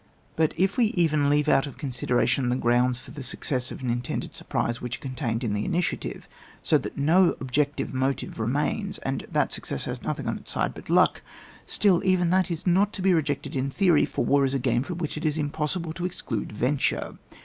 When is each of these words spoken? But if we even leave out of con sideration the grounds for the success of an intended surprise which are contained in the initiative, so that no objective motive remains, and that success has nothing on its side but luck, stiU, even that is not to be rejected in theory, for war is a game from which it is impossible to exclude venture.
But 0.35 0.55
if 0.57 0.77
we 0.77 0.85
even 0.97 1.29
leave 1.29 1.47
out 1.47 1.67
of 1.67 1.77
con 1.77 1.91
sideration 1.91 2.49
the 2.49 2.55
grounds 2.55 2.97
for 2.97 3.11
the 3.11 3.21
success 3.21 3.69
of 3.71 3.83
an 3.83 3.91
intended 3.91 4.33
surprise 4.33 4.81
which 4.81 4.95
are 4.97 5.01
contained 5.01 5.43
in 5.43 5.53
the 5.53 5.63
initiative, 5.63 6.27
so 6.63 6.79
that 6.79 6.97
no 6.97 7.35
objective 7.39 7.93
motive 7.93 8.39
remains, 8.39 8.97
and 8.97 9.27
that 9.31 9.51
success 9.51 9.85
has 9.85 10.01
nothing 10.01 10.27
on 10.27 10.39
its 10.39 10.49
side 10.49 10.73
but 10.73 10.89
luck, 10.89 11.21
stiU, 11.67 12.03
even 12.03 12.31
that 12.31 12.49
is 12.49 12.65
not 12.65 12.93
to 12.93 13.03
be 13.03 13.13
rejected 13.13 13.55
in 13.55 13.69
theory, 13.69 14.05
for 14.05 14.25
war 14.25 14.43
is 14.43 14.55
a 14.55 14.57
game 14.57 14.81
from 14.81 14.97
which 14.97 15.17
it 15.17 15.23
is 15.23 15.37
impossible 15.37 15.93
to 15.93 16.07
exclude 16.07 16.51
venture. 16.51 17.19